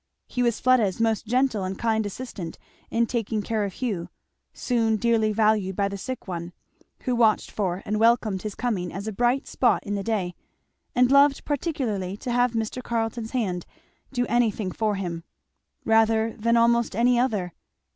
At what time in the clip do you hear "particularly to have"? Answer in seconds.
11.45-12.53